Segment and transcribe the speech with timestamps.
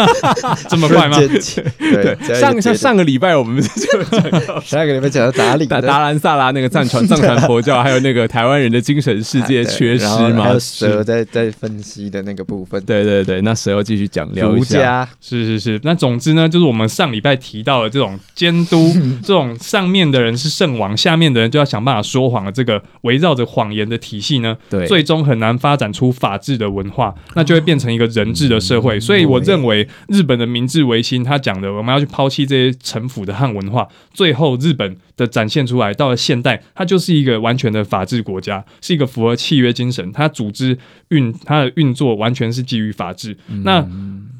[0.68, 1.18] 这么快吗？
[1.18, 12.82] 对，上上上个礼拜我们就讲到上个礼拜讲到达里达达兰萨拉那个藏传藏传佛教，还有那个台湾人的精神世界缺失嘛，还有蛇在在分析的那个部分。
[12.84, 15.08] 对对对，那蛇要继续讲聊一下。
[15.20, 28.98] 是是是，那总之呢，就是我们上礼拜提到的这种监督， 这种上面的人是圣王，下面的人就要想办法说谎的这个围绕着谎言的体系呢，对，最终很难发展出法治的文化，那就会变成一个人治的社会。
[28.98, 40.76] 所以我认为日本的明治维新，他讲的我们要去抛弃这些城府的汉文化，最后日本的展现出来，到了现代，它就是一个完全的法治国家，是一个符合契约精神，它组织
[41.08, 43.36] 运它的运作完全是基于法治。
[43.64, 43.86] 那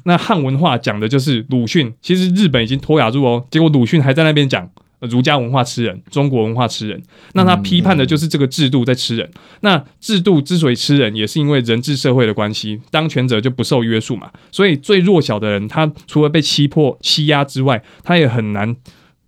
[0.05, 4.69] 那汉文化讲的就是鲁迅，其实日本已经脱亚入哦，结果鲁迅还在那边讲。
[5.09, 7.01] 儒家文化吃人，中国文化吃人，
[7.33, 9.29] 那他批判的就是这个制度在吃人。
[9.61, 14.31] 那制度之所以吃人，也是因为人治社会的关系，当权者就不受约束嘛。
[14.51, 18.75] 所以最弱小的人，他除了被欺迫、欺压之外，他也很难。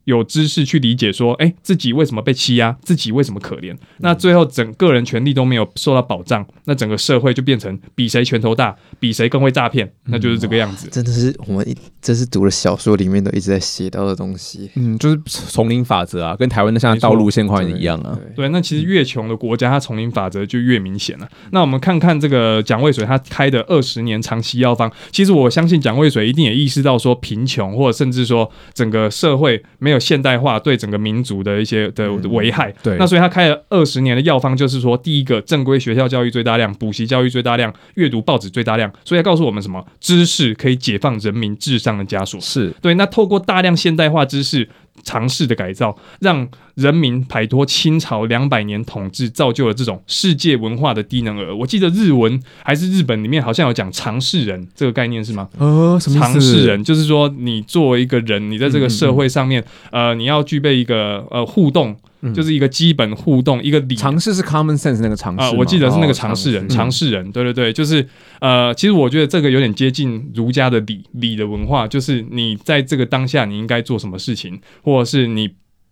[0.05, 3.75] 有知识去理解说，哎，自己为什么被欺压，自己为什么可怜？
[3.97, 10.87] 那最后整个人权利都没有受到保障，那整个社会就变成比谁拳头大，比谁更会诈骗，那就是这个样子。
[10.91, 14.69] 真的是我们这是读了小说里面都一直在写到的东西。
[14.75, 18.15] 嗯，就是丛林法则啊，跟台湾的像道路现况一样啊。
[18.35, 21.27] 对，那其实越穷的国家，它丛林法则就越明显了。
[21.51, 29.94] 那我们看看这个蒋渭水他开的二十年长期药方，其实我相信蒋渭水一定也意识到说贫穷，或者甚至说整个社会没有。
[29.99, 39.85] 现代化对整个民族的一些的危害，对，那所以他开了二十年的药方，就是说，第一个正规学校教育最大量，补习教育最大量，阅读报纸最大量，所以他告诉我们什么？
[39.99, 42.93] 知识可以解放人民至上的枷锁，是对。
[42.95, 44.69] 那透过大量现代化知识。
[45.03, 51.55] 尝试的改造，让人民摆脱清朝两百年统治，造就了这种世界文化的低能儿。
[51.55, 55.47] 我记得日文还是日本里面好像有讲尝试人这个概念是吗？
[55.57, 56.83] 呃，什么尝试人？
[56.83, 61.95] 就是说你作为一个人，你在这个社会上面，呃，你要具备一个呃互动。
[62.33, 67.05] 就是一个基本互动，一个理尝试是 common sense 那个尝试啊，我记得是那个尝试人，尝试。
[67.05, 68.05] 人，对对对，就是
[68.41, 75.47] 呃，其实我觉得这个有点接近儒家的礼礼的文化，就是你在这个当下你应该做什么事情，或者是你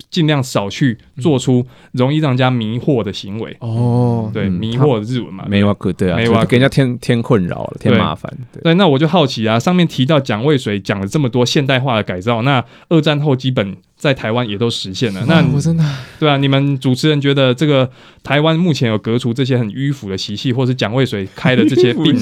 [0.09, 3.55] 尽量少去做出容易让人家迷惑的行为。
[3.59, 13.77] 哦，对，迷惑的日文嘛，没哇可对啊，没哇给人家添添困扰了，添麻烦，对，那我就好奇啊，上面提到蒋渭水讲了这么多现代化的改造，那二战后基本。
[14.03, 15.23] 在台湾也都实现了。
[15.25, 15.83] 那我真的
[16.19, 17.89] 对啊，你们主持人觉得这个
[18.21, 22.13] 台湾目前有革除这些很迂腐的习气，或是蒋渭水开的这些病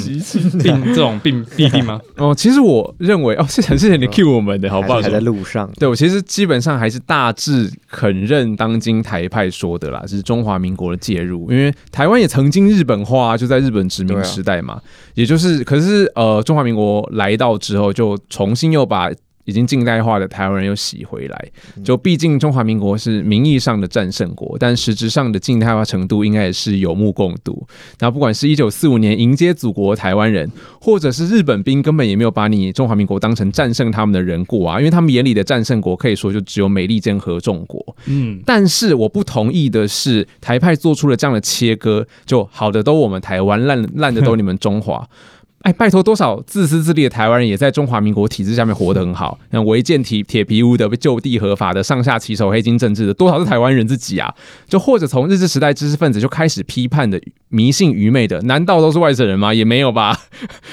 [0.59, 1.99] 病这种病弊病吗？
[2.17, 5.01] 哦，其实我认为哦，是很谢谢你 cue 我们的好不好？
[5.01, 5.67] 还在路上。
[5.79, 14.79] 对我其实基本上还是大致肯认当今台派说的啦，是中华民国的介入，因为台湾也曾经日本化，就在日本殖民时代嘛，
[15.15, 19.09] 也就是可是呃，中华民国来到之后，就重新又把。
[19.45, 21.45] 已经近代化的台湾人又洗回来，
[21.83, 27.67] 就毕竟中华民国是名义上的战胜国，但实质上的近代化程度应该也是有目共睹。
[27.99, 37.95] 那不管是一九四五年迎接祖国台湾人，或者是日本兵根本也没有把你中华民国当成战胜他们的人过啊，因为他们眼里的战胜国可以说就只有美利坚合众国。
[38.05, 45.07] 嗯，但是我不同意的是，台派做出了这样的切割，就好的都我们台湾，烂烂的都你们中华。
[45.61, 49.37] 哎，拜托，多少自私自利的台湾人也在中华民国体制下面活得很好。
[49.51, 54.33] 像违建体铁皮屋的、就地合法的、上下其手黑金政治的，多少是台湾人自己啊？
[54.67, 59.53] 就或者从日治时代知识分子就开始批判的迷信愚昧的，难道都是外省人吗？
[59.53, 60.19] 也没有吧？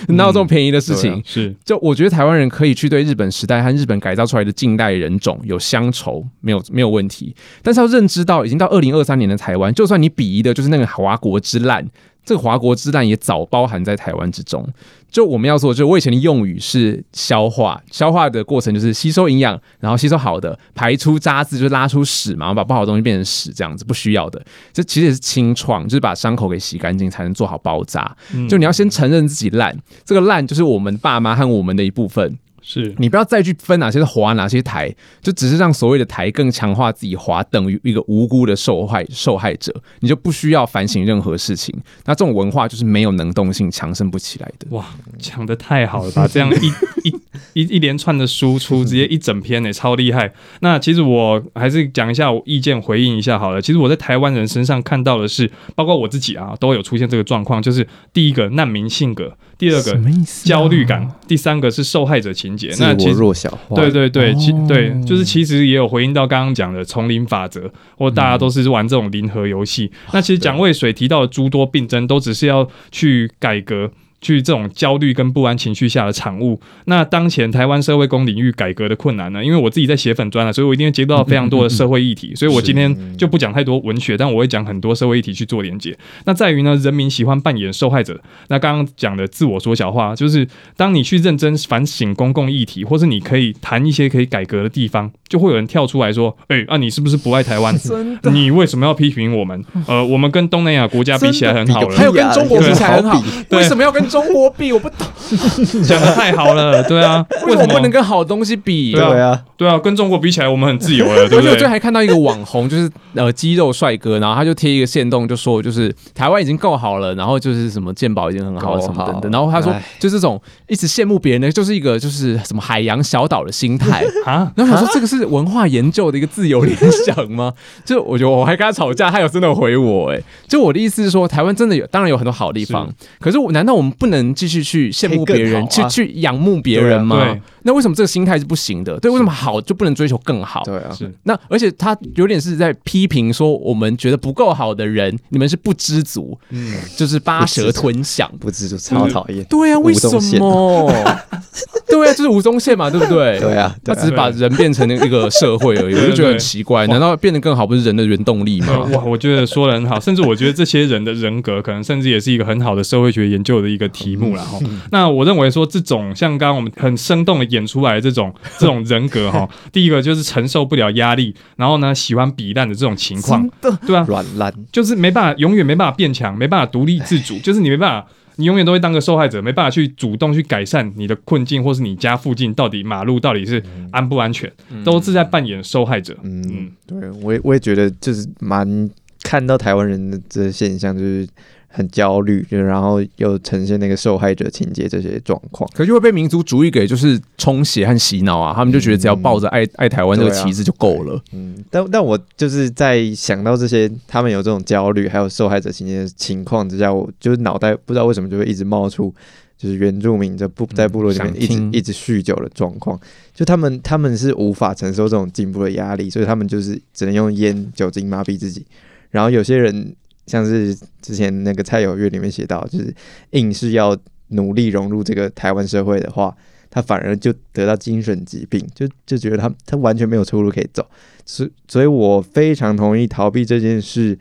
[0.09, 1.22] 哪有这么便宜的事情？
[1.27, 7.34] 是，就我觉得台湾人可以去对日本时代和日本改造出来的近代人种有乡愁，没有没有问题。
[7.62, 11.87] 但是要认知到，已经到二零二三年的台湾，就算你鄙夷的就是那个华国之烂。
[12.28, 14.63] 这个华国之难也早包含在台湾之中。
[15.10, 24.45] 就我们要做，就我以前的用语是消化，消化的过程就是吸收营养，然后吸收好的，排出渣子，就是拉出屎嘛，把不好的东西变成屎，这样子不需要的。
[24.71, 28.15] 这其实也是清创，就是把伤口给洗干净，才能做好包扎。
[28.51, 32.39] 就你要先承认自己烂，这个烂就是我们爸妈和我们的一部分。
[32.70, 41.74] 是你不要再去分哪些是华哪些台，就只是让所谓的台更强化自己华等于一个无辜的受害受害者，你就不需要反省任何事情。
[42.04, 44.66] 那这种文化就是没有能动性，强盛不起来的。
[44.76, 44.84] 哇，
[45.18, 46.28] 讲的太好了吧？
[46.28, 47.17] 这样一一
[47.55, 50.33] 一一连串的输出， 直接一整篇呢，超厉害。
[50.61, 53.61] 那其实我还是讲一下我意见，回应一下好了。
[53.61, 59.37] 其实我在台湾人身上看到的是，包括我自己啊，都有出现这个状况，就是第一个难民性格。
[59.59, 59.99] 第二个
[60.45, 62.73] 焦虑感，第三个是受害者情节。
[62.79, 69.91] 那其实弱小化，对对对，其对就是其实也有回应到刚刚讲的丛林法则，或大家都是玩这种零和游戏。
[70.13, 73.91] 那其实蒋渭水提到的诸多病症，都只是要去改革。
[74.20, 76.60] 去这种焦虑跟不安情绪下的产物。
[76.86, 79.44] 那当前台湾社会公领域改革的困难呢？
[79.44, 85.97] 因为我自己在写粉砖了，所以我一定会接触到非常多的社会议题，所以我今天就不讲太多文学，但我会讲很多社会议题去做连接。
[86.24, 88.20] 那在于呢，人民喜欢扮演受害者。
[88.48, 97.74] 那刚刚讲的自我缩小化，就是当你去认真反省公共议题，或是你可以谈一些可以改革的地方，就会有人跳出来说：“哎、啊，你是不是不爱台湾？
[98.32, 99.65] 你为什么要批评我们？
[99.86, 104.72] 呃，我们跟东南亚国家比起来很好了还，有跟中国比起来很好，为什么要跟中国比？
[104.72, 105.07] 我不懂，
[105.84, 107.75] 讲的太好了，对啊，为什么？
[107.75, 108.93] 不能跟好东西比？
[108.93, 109.43] 对啊。
[109.57, 111.39] 对啊，跟中国比起来，我们很自由了， 对不对？
[111.39, 111.69] 而且我最近？
[111.69, 124.04] 还看到一个网红，就是呃肌肉帅哥，然后他就贴一个线动，就说就是台湾已经够好了，然后就是什么健保已经很好了什么等等，然后他说就这种一直羡慕别人的，就是一个就是什么海洋小岛的心态。
[124.25, 127.53] 啊，然后我说这个是文化研究的一个自由联想吗？
[127.84, 132.89] 就我觉得我还跟他吵架，他有真的回我哎、就我的意思是说，台湾真的有，当然有很多好地方，
[133.19, 137.36] 可是我难道我们不能继续去羡慕别人，去去仰慕别人吗？
[137.68, 138.98] 那为什么这个心态是不行的？
[138.98, 140.62] 对，为什么好就不能追求更好？
[140.65, 148.26] 对啊，是那而且他有点是在批评说，我们觉得不够好的人，你们是不知足，嗯，就是八蛇吞象。
[148.41, 149.44] 不知足超讨厌。
[149.44, 150.91] 对啊，为什么？
[151.86, 153.38] 对啊，就是吴宗宪嘛，对不对？
[153.41, 156.86] 对啊，他只是把人变成一个社会而已，我就觉得很奇怪。
[156.86, 158.91] 难道变得更好不是人的原动力呃吗？
[158.94, 164.59] 哇，我觉得说的很好，甚至我觉得这些人的人格，可能甚至也是一个很好的社会学研究的一个题目了哈。
[164.91, 184.51] 那我认为说，这种像刚刚我们很生动的演出来的这种 这种人格哈，第一个就是承受不了压力，然后呢喜欢比烂的这种情况，对啊，软烂，就是没办法，永远没办法变强，没办法独立自主， 就是你没办法，你永远都会当个受害者，没办法去主动去改善你的困境，或是你家附近到底马路到底是安不安全，
[184.84, 186.16] 都是在扮演受害者。
[186.22, 188.89] 嗯嗯，对我也我也觉得就是蛮
[189.22, 191.27] 看到台湾人的这现象，就是
[191.68, 195.68] 很焦虑，就然后又呈现那个受害者情节这些状况。
[195.74, 198.53] 可就会被民族主义给就是冲洗和洗脑啊！
[198.54, 201.22] 他们就觉得只要抱着爱爱台湾这个旗帜就够了。
[201.32, 209.15] 嗯，但但我就是在想到这些他们有这种焦虑，还有受害者情节的情况之下，我就是脑袋不知道为什么就会一直冒出。
[209.59, 212.97] 就是原住民在部在部落里面一直一直酗酒的状况，
[213.34, 218.65] 就他们他们是无法承受这种进步的压力，所以他们就是只能用烟酒精麻痹自己。
[219.10, 219.92] 然后有些人
[220.28, 222.95] 像是之前那个蔡有月里面写到，就是
[223.30, 223.97] 硬是要
[224.28, 226.36] 努力融入这个台湾社会的话，
[226.71, 230.86] 他反而就得到精神疾病，就就觉得他他完全没有出路可以走。
[231.25, 234.19] 所所以，我非常同意逃避这件事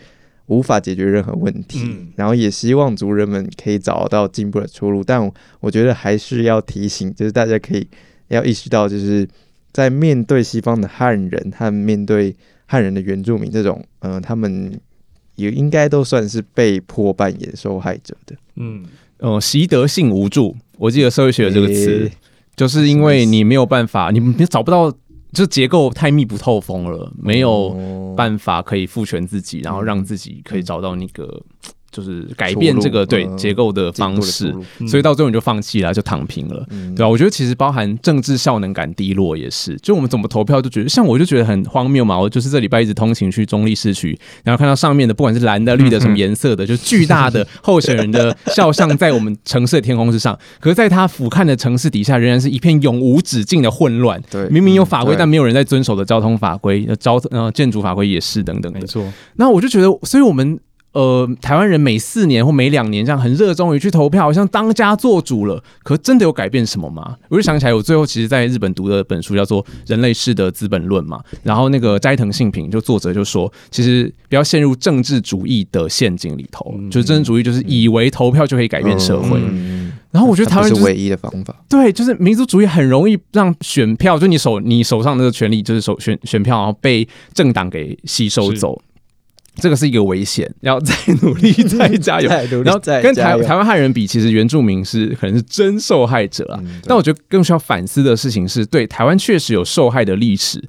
[0.48, 5.04] 无法解决任何问题，嗯然后也希望族人们可以找到进步的出路。
[5.04, 7.88] 但我我觉得还是要提醒，就是大家可以
[8.30, 9.28] 要意识到，就是
[9.72, 14.78] 在面对西方的汉人和面对汉人的原住民这种，呃，他们
[15.38, 18.36] 也应该都算是被迫扮演受害者的。
[18.58, 18.84] 嗯，
[19.20, 22.12] 呃，习得性无助，我记得社会学有这个词，诶。
[22.56, 24.92] 就是因为你没有办法，你你找不到，
[25.32, 28.16] 就结构太密不透风了，没有哦。
[28.18, 31.42] 办法可以赋权自己，然后让自己可以找到那个
[31.98, 34.54] 就是改变这个对嗯结构的方式
[34.88, 36.64] 所以到最后你就放弃了，就躺平了。
[36.70, 42.20] 嗯对啊，我觉得其实包含政治效能感低落也是，就我们怎么投票就觉得，像我就觉得很荒谬嘛。
[42.20, 54.22] 我就是这礼拜一直通勤去中立市区，然后看到上面的不管是蓝的、绿的什么 颜色的，就巨大的候选人的肖像在我们城市的天空之上，可是在他俯瞰的城市底下，仍然是一片永无止境的混乱。
[54.30, 58.80] 对，明明有法规，对但没有人在遵守的交通法规，呃交呃建筑法规也是等等的。
[58.80, 59.04] 没错，
[59.36, 60.60] 那我就觉得，所以我们
[60.98, 65.64] 呃，台湾人每四年或每两年这样很热衷于去投票，好像当家做主了。
[65.84, 67.16] 可真的有改变什么吗？
[67.30, 79.40] 我就想起来，我最后其实在日本读的本书叫做《人类式的资本论》嘛，然后那个斋藤信平就作者就说，其实不要陷入政治主义的陷阱里头，嗯就是政治主义就是以为投票就可以改变社会。
[79.40, 81.54] 嗯然后我觉得台湾就是是唯一的方法。
[81.70, 88.82] 对，就是民族主义很容易让选票，就你手你手上的这个权利，就是手选选票，然后被政党给吸收走。
[89.60, 92.28] 这个是一个危险， 要再努力，再加油。
[92.30, 96.60] 再努力然后跟台台湾汉人比，其实原住民是可能是真受害者啊。
[96.64, 100.64] 嗯但我觉得更需要反思的事情是，对台湾确实有受害的历史，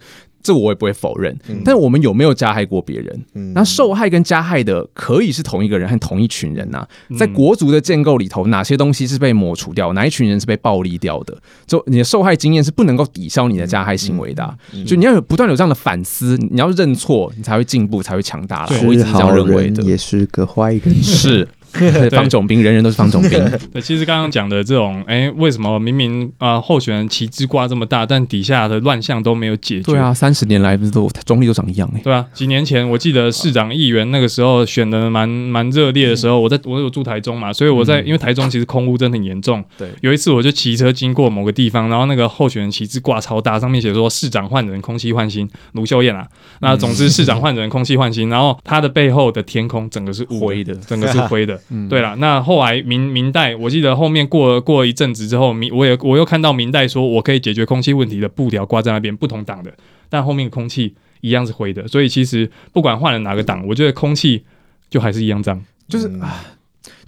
[0.49, 1.37] 这我也不会否认。
[1.49, 3.25] 嗯但我们有没有加害过别人？
[3.35, 11.37] 嗯那受害跟加害的可以是同一个人和同一群人呐、嗯在国族的建构里头，哪些东西是被抹除掉，哪一群人是被暴力掉的？
[11.67, 18.73] 就你的受害经验是不能够抵消你的加害行为的啊、嗯就你要有不断有这样的反思，你要认错，你才会进步，才会强大了。
[18.73, 19.83] 是我一直是这样好认为的。
[19.83, 20.95] 人也是个坏人。
[21.03, 21.47] 是
[22.11, 23.31] 方总兵，人人都是方总兵。
[23.73, 29.93] 对，其实刚刚讲的这种，哎，为什么明明啊候选人旗帜挂这么大，但底下的乱象都没有解决？
[29.93, 32.01] 对啊，三十年来不是都中立都长一样哎。
[32.03, 39.65] 对啊，几年前我记得市长议员那个时候选的蛮蛮热烈的时候，我在我有住台中嘛，所以我在因为台中其实空污真的很严重。
[39.77, 46.27] 对，有一次我就骑车经过某个地方，然后那个候选人旗帜挂超大，上面写说市长换人，空气换新，卢秀燕啊。
[46.61, 51.58] 那总之市长换人，空气换新， 然后他的背后的天空整个是灰的，整个是灰的。
[51.89, 59.73] 对了，那后来明明代，我记得后面过了过了一阵子之后，明我也我又看到明代说我可以解决空气问题的布条挂在那边，不同党的，
[60.09, 61.87] 但后面空气一样是灰的。
[61.89, 64.45] 所以其实不管换了哪个党，我觉得空气
[64.91, 66.45] 就还是一样脏，就是啊。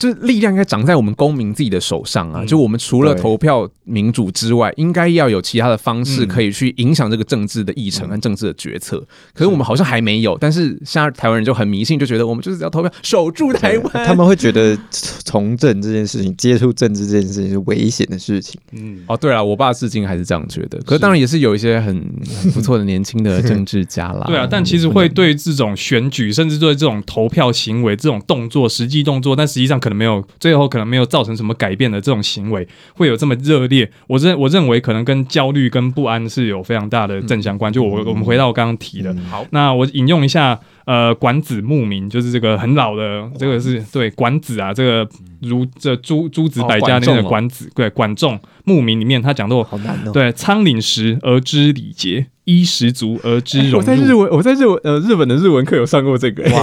[0.00, 2.42] 就是力量应该长在我们公民自己的手上啊！
[2.46, 8.98] 就我们除了投票民主之外，应该要有其他的方式可以去影响这个政治的议程和政治的决策。
[9.34, 10.38] 可是我们好像还没有。
[10.40, 14.06] 但是现在台湾人就很迷信，就觉得我们就是要投票守住台湾。
[14.06, 18.58] 他们会觉得从政这件事情、接触政治这件事情是危险的事情。
[18.72, 20.78] 嗯，哦，对了，我爸至今还是这样觉得。
[20.86, 21.94] 可是当然也是有一些很
[22.42, 24.24] 很不错的 年轻的政治家啦。
[24.26, 33.90] 对啊，但其实会对这种选举，甚至对这种投票行为、这种动作、实际动作，但实际上可能没有最后可能没有造成什么改变的这种行为，会有这么热烈？
[34.06, 37.70] 我认我认为可能跟焦虑跟不安是有非常大的正相关。
[37.70, 45.06] 就我我们回到我刚刚提的，好，那我引用一下，呃，管子牧民，就是这个很老的，这个是对管子啊，这个
[45.40, 48.38] 如这诸诸子百家里面的管子，对管仲
[48.70, 52.26] 牧民里面他讲到，好难哦，对仓廪实而知礼节。
[52.44, 53.78] 衣食足而知荣。
[53.78, 56.62] 我在日文，我在日文呃日本的日文课有上过这个，哇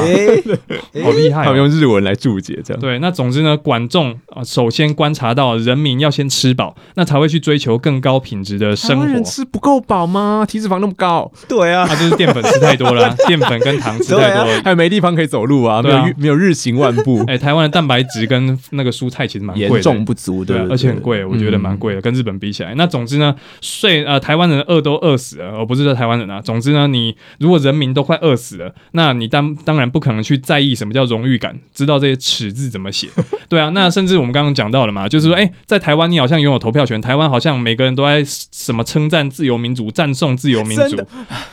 [1.01, 1.45] 好厉害！
[1.45, 2.99] 他们用日文来注解，这样对。
[2.99, 9.05] 那总之呢，管仲啊，首先观察到人民要先吃饱，那才会去追求更高品质的生活。
[9.05, 10.45] 人吃不够饱吗？
[10.45, 11.31] 体脂肪那么高？
[11.47, 17.23] 对啊，他就是淀粉吃太多了， 淀粉跟糖吃太多，还有没地方可以走路啊，没有没有日行万步。
[17.27, 22.75] 哎，台湾的蛋白质跟那个蔬菜其实蛮贵严重不足的，而且很贵，我觉得蛮贵的，跟日本比起来。
[22.75, 26.61] 那总之呢，睡呃台湾人饿都饿死了，而不是说台湾人啊，总。
[26.61, 33.07] 之呢，你如果人民都快饿死了，那你当当然不可能去在意什么叫荣誉感，知道这些耻字怎么写，
[33.47, 33.69] 对啊。
[33.69, 40.97] 那甚至我们刚刚讲到了嘛，就是说，哎，在台湾你好像拥有投票权，台湾好像每个人都在什么称赞自由民主、赞颂自由民主，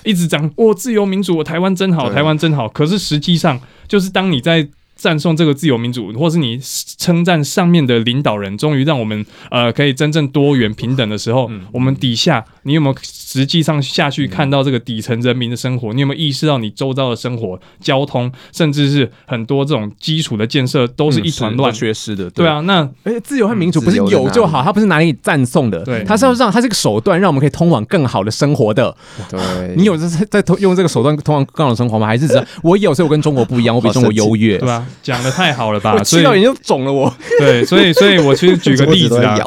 [0.04, 2.66] 一直讲哦，自由民主，台湾真好，台湾真好。
[2.68, 4.66] 可是实际上，就是当你在
[5.04, 6.58] 赞颂这个自由民主，或是你
[6.96, 15.92] 称赞上面的领导人，终于让我们呃可以真正多元平等的时候，我们底下你有没有实际上下去看到这个底层人民的生活？
[15.92, 22.30] 你有没有意识到你周遭的生活、交通，甚至是很多这种基础的建设都是一团乱、缺失的？
[22.30, 28.96] 对啊，那而且自由和民主不是有就好，它不是拿来赞颂的，对，它是要让它是个手段，让我们可以通往更好的生活的。
[29.28, 32.06] 对，你有在在通用这个手段通往更好的生活吗？
[32.06, 34.87] 还是只 我有，所以我跟中国不一样，我比中国优越，对吧？
[35.02, 36.00] 讲的太好了吧！
[36.04, 37.14] 所以眼睛肿了我。
[37.38, 39.38] 对，所以所以我其实举个 例子啊，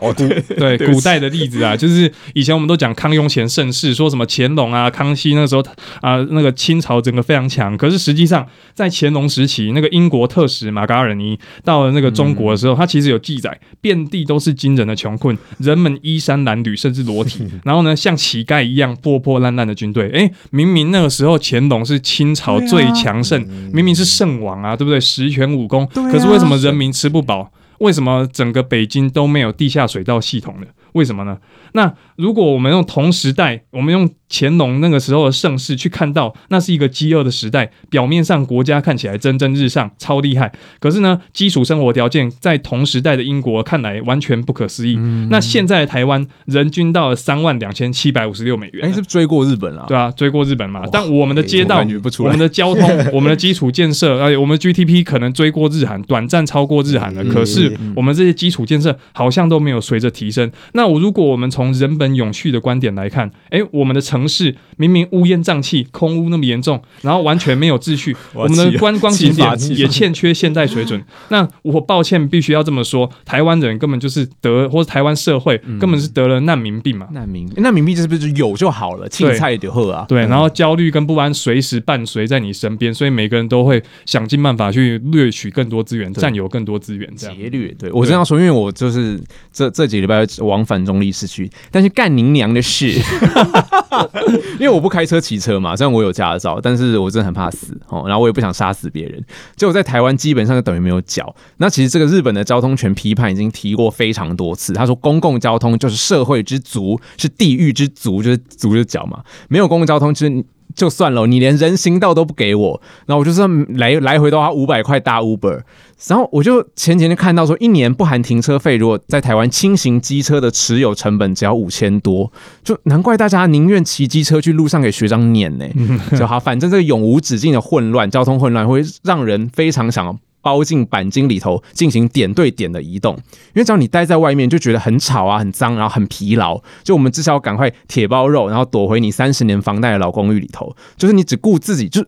[0.58, 5.64] 对 古代的例子啊，就是以前我们都讲康雍乾盛世，说什么乾隆啊、康熙那个时候
[6.02, 7.76] 啊，那个清朝整个非常强。
[7.78, 17.48] 可是实际上在乾隆时期，那个英国特使马嘎尔尼到了那个中国的时候，他其实有记载，遍地都是惊人的穷困，人们衣衫褴褛，甚至裸体。
[17.64, 20.10] 然后呢，像乞丐一样破破烂烂的军队。
[20.14, 23.42] 哎，明明那个时候乾隆是清朝最强盛，
[23.74, 25.00] 明明是圣王啊，对不对？
[25.00, 25.88] 十全武功。
[25.88, 27.52] 可是为什么人民吃不饱？
[27.80, 30.68] 为什么整个北京都没有地下水道系统呢？
[30.94, 31.38] 为什么呢？
[31.74, 37.72] 那如果我们用同时代，我们用乾隆那个时候的盛世去看到，那是一个饥饿的时代。
[37.90, 40.52] 表面上国家看起来蒸蒸日上，超厉害。
[40.80, 44.96] 可是呢，基础生活条件在同时代的英国看来完全不可思议。
[45.30, 49.86] 那现在的台湾人均到了三万两千七百五十六美元，哎，是追过日本了？
[49.88, 50.84] 对啊，追过日本嘛。
[50.92, 51.78] 但我们的街道、
[52.20, 57.24] 我们的交通、 我们的基础建设，而且我们 GDP 可能追过日韩，短暂超过日韩了。
[57.26, 60.52] 可是我们这些基础建设好像都没有随着提升。
[60.74, 71.02] 那我如果我们从人本永续的观点来看，哎，我们的城市明明乌烟瘴气、空污那么严重，然后完全没有秩序， 我们的观光景点也欠缺现代水准。
[71.30, 77.08] 那我抱歉，必须要这么说，台湾人根本就是得，或者台湾社会根本是得了难民病嘛？
[77.12, 79.08] 难民，难民病是不是有就好了？
[79.08, 80.06] 青菜就喝啊？
[80.08, 87.68] 对，然后焦虑跟不安随时伴随在你身边，所以每个人都会想尽办法去掠取更多资源，占有更多资源，这样劫掠。
[87.78, 89.20] 对我这样说，因为我就是
[89.52, 91.50] 这这几礼拜往返中立市区。
[91.70, 92.94] 但是干您娘的事，
[94.60, 99.24] 因为我不开车骑车嘛，虽然我有驾照，但是我真的很怕死哦，然后我也不想杀死别人。
[99.56, 101.36] 结果在台湾基本上就等于没有脚。
[101.58, 110.46] 那其实这个日本的交通权批判已经提过非常多次，他说公共交通就是社会之足，是地狱之足，就是足就是脚嘛，没有公共交通就是。
[110.78, 115.62] 就算了，你连人行道都不给我，然后我就算来来回都花五百块搭 Uber。
[116.08, 122.32] 然后我就前几天看到说，一年不含停车费，如果在台湾轻型机车的持有成本只要五千多，
[122.64, 125.66] 就难怪大家宁愿骑机车去路上给学长撵呢。
[126.16, 130.16] 就好，反正这个永无止境的混乱，交通混乱会让人非常想。
[130.42, 133.16] 包进钣金里头进行点对点的移动，
[133.48, 136.62] 因为只要你待在外面就觉得很吵啊、很脏，然后很疲劳。
[136.84, 140.76] 就我们至少要赶快铁包肉，然后躲回你三十年房贷的老公寓里头。
[140.96, 142.06] 就是你只顾自己，就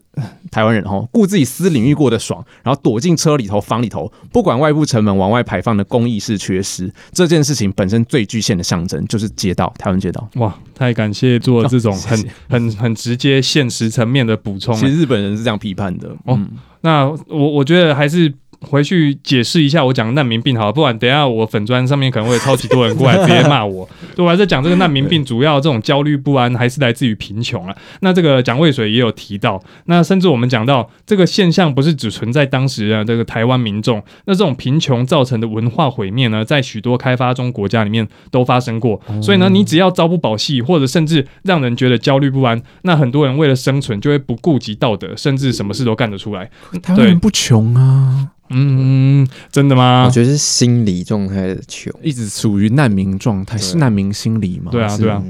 [0.51, 6.91] 台湾人哦，顾自己私领域过得爽，然后躲进车里头、房里头，不管外部成本往外排放的公益是缺失。
[7.11, 10.29] 这件事情本身最具现的象征就是街道，台湾街道。
[10.35, 14.73] 哇，太感谢做这种很 很很直接现实层面的补充。
[14.75, 16.39] 其实日本人是这样批判的哦。
[16.81, 18.33] 那我我觉得还是。
[18.61, 23.87] 回去解释一下我讲难民病好，不然等下我粉砖上面可能会超级多人过来直接骂我。
[24.15, 27.75] 对，我还在讲这个难民病，主要这种焦虑不安还是来自于贫穷啊。
[28.01, 39.01] 那这个蒋渭水也有提到，那甚至我们讲到这个现象不是只存在当时啊这个台湾民众，那这种贫穷造成的文化毁灭呢，在许多开发中国家里面都发生过。
[39.21, 46.49] 所以呢，你只要朝不保夕，或者甚至让人觉得焦虑不安，那很多人为了生存就会不顾及道德，甚至什么事都干得出来。
[46.83, 48.31] 台湾人不穷啊。
[48.49, 50.05] 嗯，真的吗？
[50.05, 54.71] 我觉得是心理状态的球，一直处于难民状态，是难民心理吗？
[54.71, 55.23] 对啊，对啊，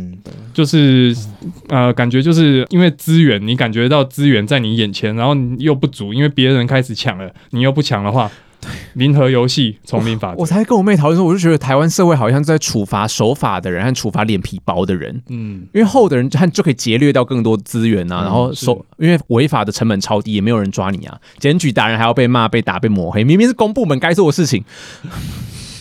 [0.53, 1.15] 就是
[1.67, 8.31] 呃，感觉就是因为资源，你感觉到资源在你眼前，然后又不足，因为别人开始抢了，你又不抢的话。
[8.93, 15.21] 零和游戏丛林法，我才跟我妹讨论说，我就觉得台湾社会好像在处罚守法的人和处罚脸皮薄的人。
[15.29, 24.63] 嗯，因为厚的人就就可以劫掠到更多资源啊，然后守，因为违法的成本超低，也没有人抓你啊，检举达人还要被骂、被打、被抹黑，明明是公部门该做的事情。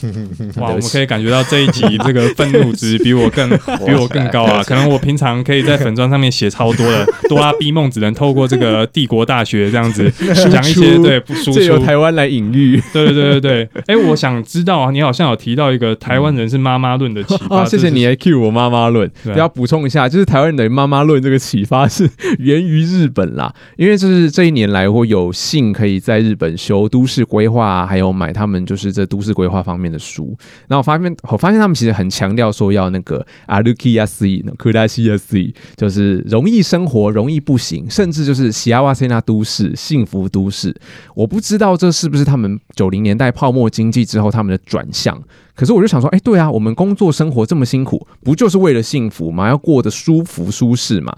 [0.60, 3.48] 哇，我们可以感觉到这一集这个愤怒值比我更
[3.84, 4.62] 比我更高啊！
[4.62, 10.10] 可能我平常可以在粉砖上面写超多的，哆啦 A 梦只能透过这个帝国大学这样子
[10.50, 12.80] 讲一些对不输出台湾来隐喻。
[12.92, 19.10] 对对对对对，哎，我想知道啊，你好像有提到一个台湾人是妈妈论的启发，谢谢你来 cue 我妈妈论。
[19.36, 22.08] 要补充一下，就是台湾人的妈妈论这个启发是
[22.38, 29.87] 源于日本啦，因为就是这一年来我有幸可以在日本修都市规划，还有买他们就是这都市规划方面。
[29.90, 30.36] 的书，
[30.68, 34.26] 然后发现我发现他们其实很强调说要那个阿鲁基亚斯、
[34.58, 35.36] 库达西亚斯，
[35.76, 40.74] 就是容易生活、容易步行，甚至就是喜亚瓦塞纳都市、幸福都市。
[41.14, 45.22] 我不知道这是不是他们九零年代泡沫经济之后他们的转向。
[45.58, 49.48] 可是我就想说，哎，对啊，我们工作生活这么辛苦，不就是为了幸福吗？
[49.48, 51.12] 要过得舒服舒适嘛？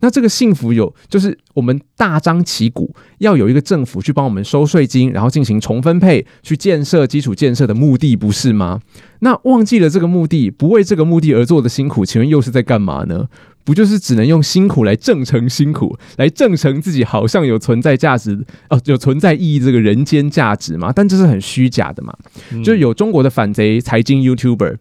[0.00, 8.80] 那这个幸福有，就是我们大张旗鼓要有一个政府去帮我们收税金，然后进行重分配，去建设基础建设的目的，不是吗？
[9.20, 13.28] 那忘记了这个目的，不为这个目的而做的辛苦，请问又是在干嘛呢？
[13.64, 20.92] 不就是只能用辛苦来证成辛苦，来证成自己好像有存在价值哦，有存在意义这个人间价值嘛？
[20.94, 22.14] 但这是很虚假的嘛。
[22.62, 24.76] 就有中国的反贼财经 YouTuber，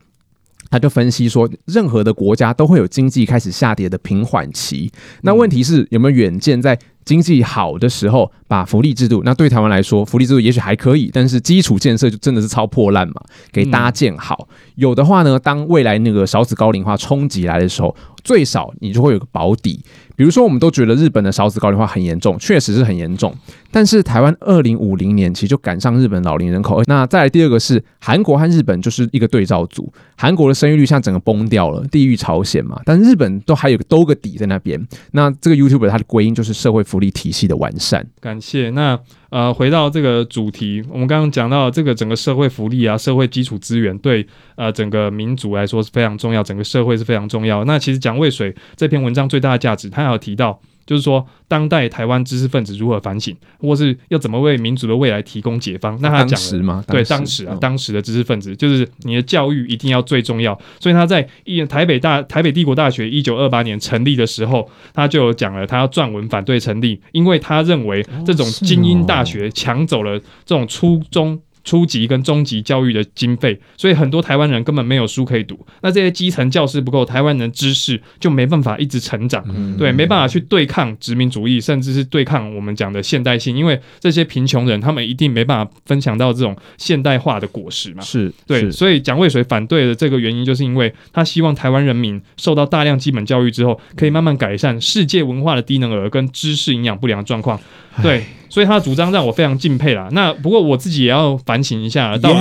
[0.70, 4.92] 他就分析说，任何的国家都会有经济开始下跌的平缓期。
[5.22, 6.78] 那问题是有没有远见在？
[7.06, 13.16] 经济好的时候，把福利制度，那对台湾来说，福利制度也许还可以，但是基础建设就真的是超破烂嘛，
[13.52, 14.48] 给搭建好。
[14.76, 19.80] 有的话呢，当未来那个少子高龄化冲击来的时候，最少你就会有个保底。
[20.16, 23.36] 比如说，我们都觉得日本的少子高龄化很严重，确实是很严重。
[23.72, 26.84] 但是台湾二零五零年其实就赶上日本老龄人口。
[26.86, 32.80] 那再来第二个是韩国和日本就是一个对照组，韩国的生育率像整个崩掉了，地狱朝鲜嘛。
[32.86, 34.80] 但日本都还有个兜个底在那边。
[35.14, 38.06] 那这个 YouTube 它的归因就是社会福利体系的完善。
[38.22, 38.70] 感谢。
[38.70, 39.00] 那
[39.32, 44.24] 呃，回到这个主题，我们刚刚讲到这个整个社会福利啊，社会基础资源对
[44.56, 47.66] 呃整个民族来说是非常重要，整个社会是非常重要。
[47.66, 50.62] 那其实蒋渭水这篇文章最大的价值，他有提到。
[50.86, 55.98] 就是说，当代台湾知识分子如何反省，或是要怎么为民主的未来提供解方？
[56.02, 56.84] 那他讲时吗？
[56.88, 60.60] 对，当时啊，当时的知识分子，就是你的教育一定要最重要。
[60.80, 71.40] 所以他在一台北大台北帝国大学一九二八年成立的时候，他就有讲了，他要撰文反对成立，因为他认为这种精英大学抢走了这种初中。
[71.64, 75.58] 初级跟中级教育的经费，所以很多台湾人根本没有书可以读。
[75.82, 79.44] 那这些基层教师不够，台湾人知识就没办法一直成长，
[79.78, 83.56] 对，没办法去对抗殖民主义，甚至是对抗我们讲的现代性。
[83.56, 88.02] 因为这些贫穷人，他们一定没办法分享到这种现代化的果实嘛。
[88.02, 97.60] 是对，所以蒋渭水反对的这个原因，就是因为他希望台湾人民受到大量基本教育之后，可以慢慢改善世界文化的低能儿跟知识营养不良的状况。
[98.02, 98.26] 对。
[98.54, 100.08] 所以他的主张让我非常敬佩啦。
[100.12, 102.32] 那不过我自己也要反省一下，到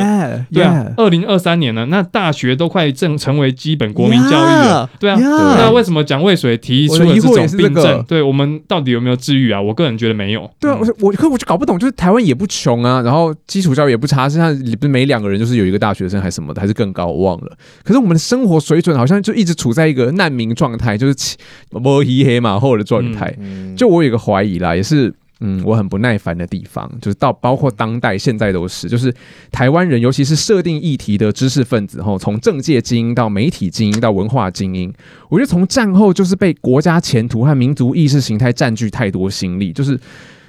[0.52, 5.16] 对啊二零二三年了，那大学都快正成为基本国民教育了对啊。
[5.18, 8.04] 那为什么蒋渭水提出了这种病症？
[8.06, 9.62] 对我们到底有没有治愈啊？
[9.62, 10.50] 我个人觉得没有。
[10.60, 17.56] 对啊，嗯我我可我就搞不懂，就是台湾也不穷啊，然后基础教育也不差，是像不是每两个人就是有一个大学生还是什么的，还是更高，我忘了。
[17.82, 21.38] 可是我们的生活水准好像就一直处在一个难民状态，就是起
[21.70, 23.34] 摸黑黑马后的状态。
[23.38, 25.14] 嗯就我有一个怀疑啦，也是。
[25.44, 29.12] 嗯，我很不耐烦的地方，就是到包括当代现在都是，就是
[29.50, 34.94] 台湾人，尤其是设定议题的知识分子，吼，从政界精英到媒体精英到文化精英，
[35.28, 39.98] 我觉得从战后就是被国家前途和民族意识形态占据太多心力，就是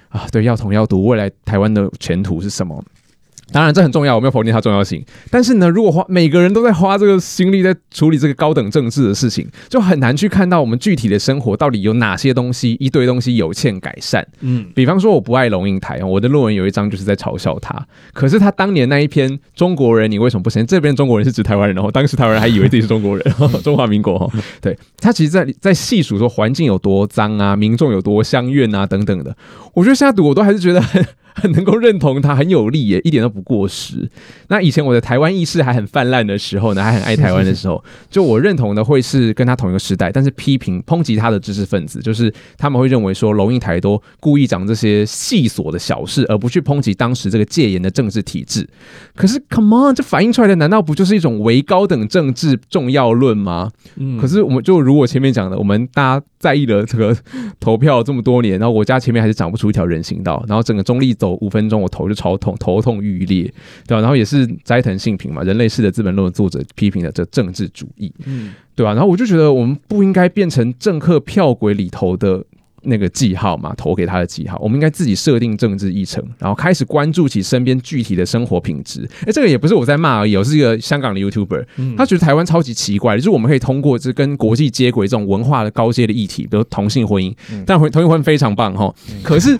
[0.10, 2.84] 啊，对，要统要独，未来台湾的前途是什么？
[3.54, 5.02] 当然这很重要，我没有否定它重要性。
[5.30, 14.28] 但是呢，如果花每个人都在花这个心力在处理这个高等政治的事情，就很难去看到我们具体的生活到底有哪些东西，一堆东西有欠改善。
[14.42, 17.88] 嗯，比方说，我不爱龙应台，我的论文有一章就是在嘲笑他。
[18.12, 20.66] 可是他当年那一篇中国人，你为什么不承认？
[20.66, 24.28] 这边中国人是指台湾人，然后当时台湾人还以为自己是中国人， 中华民国哈。
[24.60, 29.36] 对他其实在，在细数说环境有多脏啊，民众有多相怨啊等等的。
[29.74, 34.10] 我觉得现在读我都还是觉得很很 能够认同他，很有力耶，一点都不过时。
[34.48, 48.68] 那以前我的台湾意识还很泛滥的时候呢，还很爱台湾的时候， 就我认同的会是跟他同一个时代，但是批评抨击他的知识分子，就是他们会认为说龙应台都故意讲这些细琐的小事，而不去抨击当时这个戒严的政治体制。
[49.16, 53.72] 可是，come on，这反映出来的难道不就是一种唯高等政治重要论吗？
[53.96, 57.16] 嗯可是我们就如我前面讲的，我们大家在意了这个
[57.60, 63.44] 投票这么多年，然后我家前面还是长不出一条人行道，然后整个中立走五分钟，我头就超痛，头痛欲裂，
[63.88, 68.54] 对吧、然后也是斋藤信平嘛，《人类式的资本论》的作者批评了这政治主义，嗯。
[68.76, 72.44] 对吧、然后我就觉得我们不应该变成政客票轨里头的。
[72.86, 79.10] 那个记号嘛，投给他的记号，我们应该自己设定政治议程，然后开始关注起身边具体的生活品质。
[79.26, 81.96] 哎，这个也不是我在骂而已，我是一个香港的 YouTuber，嗯。
[81.96, 87.64] 他觉得台湾超级奇怪，就是我们可以通过这跟国际接轨这种文化的高阶的议题，比如同性婚姻，嗯。
[87.66, 88.94] 但同性婚姻非常棒哈。
[89.24, 89.58] 可是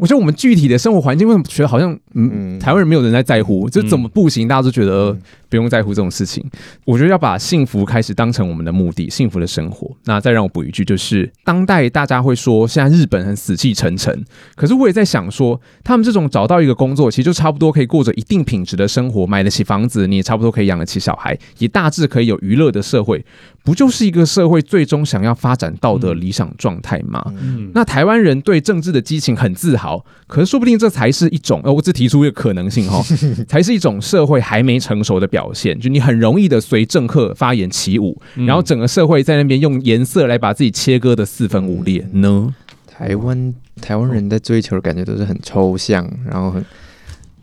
[0.00, 2.58] 我觉得我们具体的生活环境为什么觉得好像嗯嗯。
[2.58, 4.48] 台湾人没有人在在乎，就怎么步行？
[4.48, 5.16] 大家都觉得
[5.50, 6.42] 不用在乎这种事情。
[6.86, 9.90] 我觉得要把幸福开始当成我们的目的，幸福的生活。
[10.04, 23.24] 那再让我补一句，就是当代大家会说现在日本很死气沉沉，可是我也在想说，他们这种找到一个工作，其实就差不多可以过着一定品质的生活，买得起房子，你也差不多可以养得起小孩，也大致可以有娱乐的社会，
[23.64, 27.24] 不就是一个社会最终想要发展到的理想状态吗？
[27.42, 33.02] 嗯那台湾人对政治的激情很自豪，可是说不定这才是一种，呃，我只提出一个可能性哈，
[33.48, 35.78] 才是一种社会还没成熟的表现。
[35.78, 42.54] 就你很容易的随政客发言起舞，嗯然后整个社会在那边用颜色来把自己切割的四分五裂呢？
[42.86, 46.64] 台湾台湾人在追求的感觉都是很抽象，然后很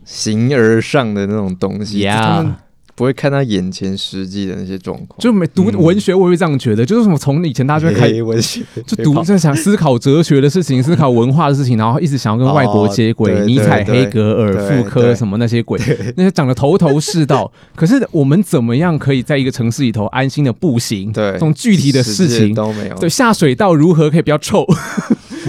[0.05, 2.55] 形而上的那种东西 Yeah 他们
[2.97, 5.19] 不会看到眼前实际的那些状况。
[5.19, 15.79] 就没读嗯文学，我会这样觉得，就是什么从以前大家就会开黑文学，就读在想 思考哲学的事情，思考文化的事情，然后一直想要跟外国接轨，哦尼采、黑格尔、对妇科什么那些鬼，
[16.17, 17.51] 那些讲的头头是道。
[17.75, 21.11] 可是我们怎么样可以在一个城市里头安心的步行？
[21.13, 22.95] 对这种具体的事情，都没有。
[22.97, 24.65] 对下水道如何可以不要臭？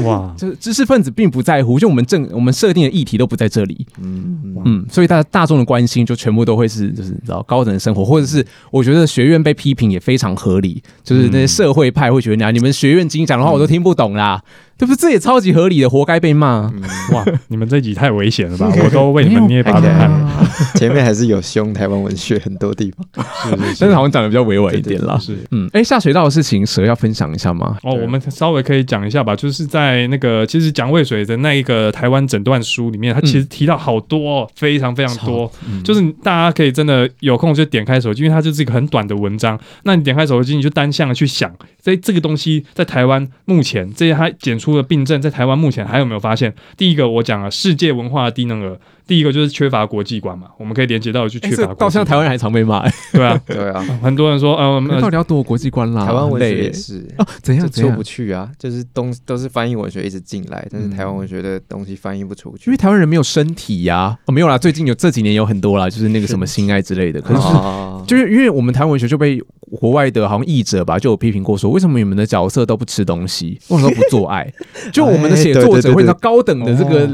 [0.04, 3.87] 哇， 就是知识分子并不在乎，就我们正我们设定的议题都不在这里。
[4.02, 4.62] 嗯，嗯。
[4.64, 14.42] 嗯，所以大大众的关心就全部都会是就是你知道高等的生活，或者是我觉得学院被批评也非常合理，就是那些社会派会觉得啊，你们学院精讲的话我都听不懂啦，
[14.79, 14.97] 对不对？
[14.97, 16.71] 这也超级合理的，活该被骂。
[16.73, 18.71] 嗯哇，你们这集太危险了吧？
[18.85, 20.09] 我都为你们捏把 冷汗。
[20.11, 20.35] 啊
[20.75, 23.25] 前面还是有凶台湾文学很多地方。
[23.45, 25.19] 是是但是好像讲的比较委婉一点啦。
[25.19, 25.37] 是。
[25.51, 27.77] 嗯，哎，下水道的事情，蛇要分享一下吗？
[27.83, 39.59] 哦，我们稍微可以讲一下吧，就是在那个其实蒋渭水的那一个台湾诊断书里面，他其实提到好多、哦，非常非常多，嗯就是大家可以真的有空就点开手机，因为它就是一个很短的文章。
[39.85, 46.52] 那你点开手机，你就单向的去想，这这个东西在台湾目前这些它检出出了病症，在台湾目前还有没有发现？
[46.76, 48.78] 第一个我讲了，世界文化的低能儿。
[49.09, 51.68] 第一个就是缺乏国际观嘛，我们可以连接到就缺哎乏国际观。
[51.77, 56.05] 这到现在台湾人还常被骂，哎对啊， 对啊，很多人说，呃，到呃底要多有国际观啦？
[56.05, 57.05] 台湾文学也是。
[57.16, 58.03] 哦，怎样怎样出不？
[58.03, 62.77] 去啊，就是东都是翻译文学一直进来，但是台湾文学的东西翻译不出去因为。
[62.77, 69.42] 台湾人没有身体呀、哦，没有啦，最近有这几年有很多啦，就是那个什么性爱之类的，可是哦就是因为我们台湾文学就被
[69.73, 74.51] 国外的好像译者吧，就有批评过说，为什么你们的角色都不吃东西，为什么都不做爱？
[74.92, 77.09] 就我们的写作者会到高等的这个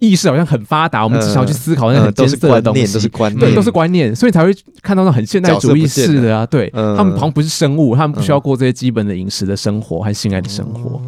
[0.00, 3.40] 意识好像很发达，我们只想要去思考那嗯很艰都是观念，涩的东西，都是观念。
[3.40, 11.00] 对，都是观念，所以才会看到那很现代主义式的啊，对，嗯他们好像不是生物，他们不需要过这些基本的饮食的生活和性爱的生活。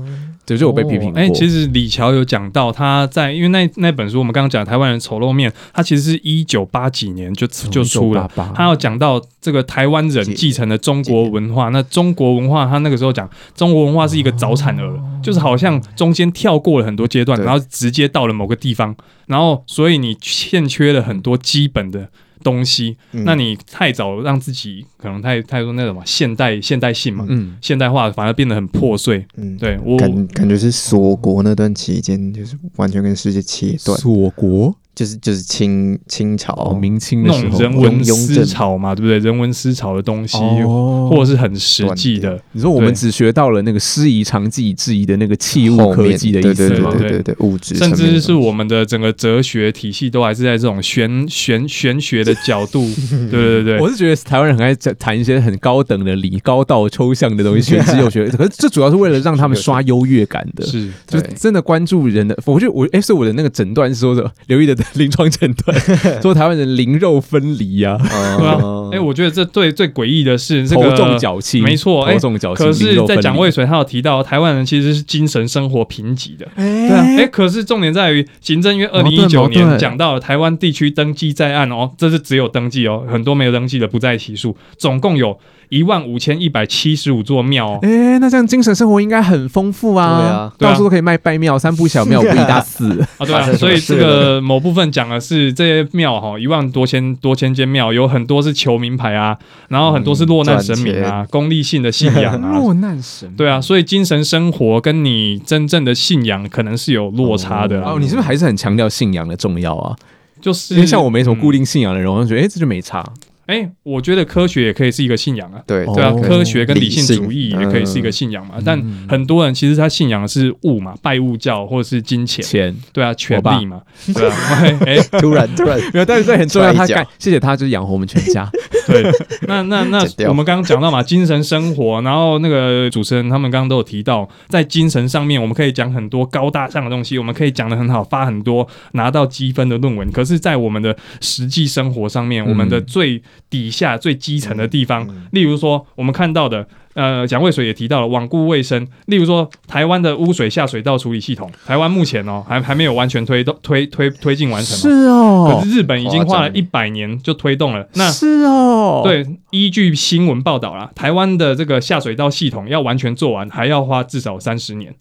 [0.48, 1.20] 哦对，就有被批评过。
[1.20, 8.28] 哎、其实李乔有讲到他在，因为那那本书我们刚刚讲台湾人丑陋面，他其实是一九八几年就就出了。
[8.34, 22.08] 1988他要讲到这个台湾人继承了中国文化，那中国文化他那个时候讲中国文化是一个早产儿，就是好像中间跳过了很多阶段，然后直接到了某个地方，然后所以你欠缺了很多基本的
[22.42, 23.24] 东西，嗯。
[23.24, 29.24] 那你太早让自己可能太太多那种嘛现代现代性嘛，嗯，现代化反而变得很破碎。
[29.36, 39.16] 嗯，对我感感觉是锁国那段期间，就是完全跟世界切断，锁国就是就是清清朝哦，明清的那种时候，人文思潮嘛，对不对？
[39.20, 46.90] 人文思潮的东西，哦或者是很实际的，你说我们只学到了那个师夷长技以制夷的那个器物科技的意思吗？
[46.90, 52.82] 对对对对对物质甚至是我们的整个哲学体系都还是在这种玄玄玄学的角度，
[53.30, 53.78] 对对对对。
[53.78, 58.28] 我是觉得台湾人很爱在谈一些很高等的理、高道、抽象的东西，玄之又学。
[58.30, 62.36] 可是这主要是为了让他们刷优越感的，是，就真的关注人的。
[62.44, 65.78] 我觉得我哎，所以我的那个诊断是说的刘毅的 临床诊断，
[66.22, 72.66] 说台湾人灵肉分离呀，对啊哦 哎，我觉得这最最诡异的是这头个重脚轻，没错哎头重脚轻。
[72.66, 76.48] 可是，在蒋渭水，他有提到，台湾人其实是精神生活贫瘠的。
[76.56, 87.78] 对对啊，哎，可是重点在于，行政院二零一九年讲到了台湾地区登记在案哦，这是只有登记哦，很多没有登记的不在其数，总共有一万五千一百七十五座庙哦。
[87.82, 93.00] 哎，那这样精神生活应该很丰富啊，对啊到处都可以卖拜庙，三步小庙，五一大寺。
[93.18, 99.36] 啊，对啊所以这个某部分讲的是这些庙哈，一万多千多千间庙，有很多是求名牌啊，
[99.68, 109.96] 然后很多是落难神明啊，功利性的信仰啊， 落难神，对啊，所以精神生活跟你真正的信仰可能是有落差的啊哦，你是不是还是很强调信仰的重要啊？
[110.40, 113.04] 就是因为像我没什么固定，信仰的人，我就觉得哎，这就没差。
[113.48, 115.60] 哎，我觉得科学也可以是一个信仰啊。
[115.66, 123.80] 对哦对啊，科学跟理性性主义也可以是一个嗯信仰嘛，但很多人其实他信仰的是物嘛，拜物教或者是金钱，钱对啊，权力嘛，
[124.14, 124.36] 对啊，
[124.84, 126.72] 哎，突然突然 没有，但是这很重要。
[126.74, 128.48] 他谢谢他，就是养活我们全家。
[128.86, 129.02] 对，
[129.46, 140.10] 那那那我们刚刚讲到嘛，精神生活，然后那个主持人他们刚刚都有提到，在精神上面，我们可以讲很多高大上的东西，我们可以讲的很好，发很多拿到积分的论文。
[140.12, 145.26] 可是，在我们的实际生活上面，嗯我们的最底下、最基层的地方，嗯。
[145.32, 146.66] 例如说我们看到的。
[146.94, 155.60] 呃，蒋渭水也提到了罔顾卫生，例如说台湾的污水下水道处理系统，台湾目前哦还还没有完全推动推推推进完成是，哦。
[155.60, 157.86] 可是日本已经花了一百年就推动了。
[157.94, 164.92] 那是哦，，对，依据新闻报道啦，台湾的这个下水道系统要完全做完，还要花至少三十年。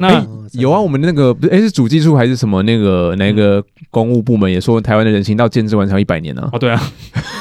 [0.00, 3.62] 那哦有啊，我们那个不是哎是主技术还是什么那个那个
[3.92, 6.48] 公务部门也说台湾的人行道建制完成要一百年呢。
[6.52, 6.82] 哦，对啊，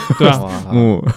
[0.17, 0.41] 对啊，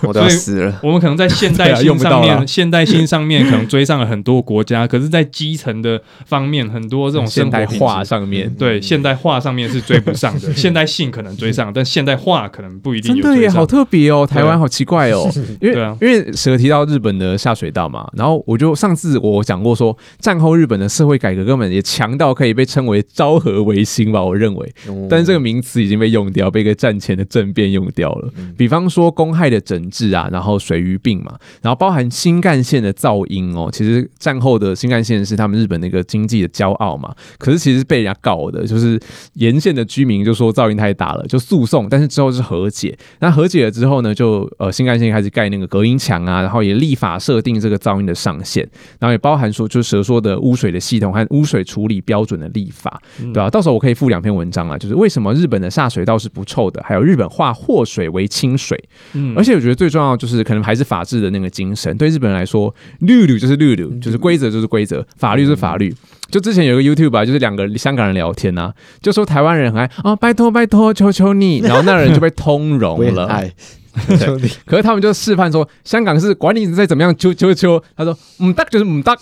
[0.03, 0.81] 我都要死了。
[0.83, 13.67] 我们可能在现代 性上面， 现代性上面可能追上了很多国家，可是，在基层的方面，很多这种现代生活化上面，对现代化上面是追不上的，现代性可能追上，但现代化可能不一定真的耶，好。
[13.71, 15.97] 特别哦，台湾好奇怪哦，因为对啊。
[16.01, 28.29] 因为蛇提到日本的下水道嘛，然后我就上次我讲过说，战后日本的社会改革根本也强到可以被称为昭和维新吧，我认为，哦但是这个名词已经被用掉，被一个战前的政变用掉了。
[28.37, 28.53] 嗯。
[28.59, 33.69] 比方说公害的整治啊，然后水俣病嘛，然后包含新干线的噪音哦。
[33.73, 39.01] 其实战后的新干线是他们日本那个经济的骄傲嘛，可是其实被人家告的，就是
[39.35, 42.97] 沿线的居民就说噪音太大了，就诉讼，但是之后是和解。
[43.21, 53.01] 那和解了之后呢，就呃新干线开始盖那个隔音墙啊，然后也立法设定这个噪音的上限，然后也包含说就是蛇说的污水的系统和污水处理标准的立法。
[53.21, 58.70] 嗯对啊，到时候我可以附两篇文章啊，就是为什么日本的下水道是不臭的，还有日本化祸水为清水。
[59.15, 65.95] 嗯而且我觉得最重要就是可能还是法治的那个精神，对日本人来说，律律就是律律，就是规则就是规则，法律是法律。
[66.31, 73.45] 就之前有个 YouTube 啊，就是两个香港人聊天啊，就说台湾人很爱啊、拜托拜托，求求你，然后那人就被通融了。
[74.67, 79.13] 可是他们就示范说，香港是管你再怎么样，揪揪揪，他说唔得就是唔得，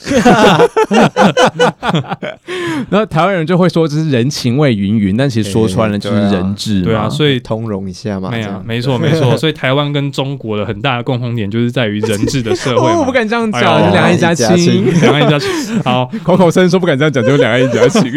[2.88, 6.84] 然后台湾人就会说这是人情味云云，但其实说穿了就是人治嘛。
[6.84, 8.30] 对啊，所以通融一下嘛。
[8.30, 13.12] 没有这样，没错没错， 所以台湾跟中国的很大的共同点就是在于人质的社会哦，我不。
[13.18, 14.86] 敢这样讲，两岸一家亲亲。
[15.00, 15.50] 两岸一家亲，
[15.82, 18.14] 好口口声说不敢这样讲，就两岸一家亲。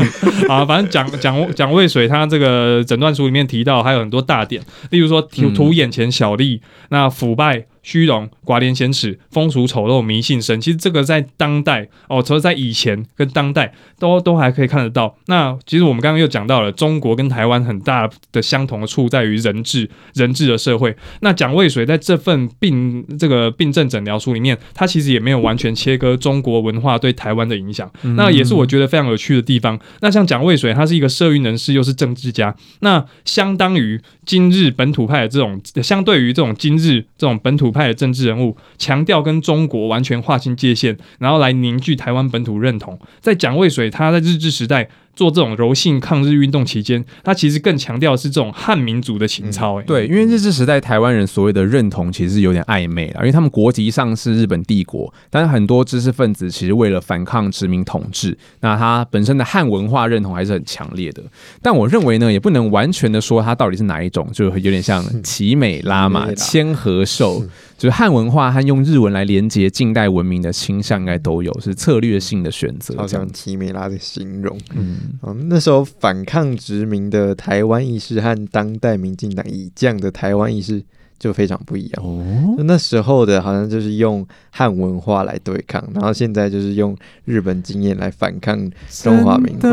[0.47, 4.61] 啊，反正蒋蒋蒋渭水他这个诊断书里面提到还有很多大点，
[4.91, 10.60] 例如说涂嗯涂眼前小力，那腐败虚荣、寡廉鲜耻、风俗丑陋、迷信神。
[10.62, 15.15] 其实这个在当代哦，除了在以前跟当代都都还可以看得到。
[15.28, 20.96] 那其实我们刚刚又讲到了，中国跟台湾很大的相同的处在于人治人治的社会。
[21.22, 27.91] 那蒋渭水在这份病这个病症诊疗书里面，他其实也没有完全切割中国文化对台湾的影响。
[28.15, 29.80] 那也是我觉得非常有趣的地方。
[30.02, 42.99] 那像蒋渭水，他是一个社运人士，又是政治家，那相当于今日本土派的这种，相对于这种今日这种本土派的政治人物，强调跟中国完全划清界限，然后来凝聚台湾本土认同。
[43.19, 44.89] 在蒋渭水，他在日治时代。
[45.15, 49.80] 做这种柔性抗日运动期间，他其实更强调的是这种汉民族的情操。
[49.80, 61.21] 哎，对，因为日治时代台湾人所谓的认同其实是有点暧昧了，因为他们国籍上是日本帝国，但是很多知识分子其实为了反抗殖民统治，那他本身的汉文化认同还是很强烈的。
[61.62, 67.43] 但我认为呢，也不能完全的说他到底是哪一种，就有点像奇美拉嘛、千和寿。
[67.78, 72.95] 就是汉文化和用日文来连接近代文明的倾向，应该都有，是策略性的选择。
[72.95, 75.00] 好像奇美拉的形容，嗯，
[75.49, 80.83] 那时候反抗殖民的台湾意识和当代民进党以降的台湾意识。
[81.21, 82.55] 就非常不一样哦。
[82.65, 88.57] 那时候的好像就是用汉文化来对抗，然后现在就是用日本经验来反抗
[88.89, 89.69] 中华民国，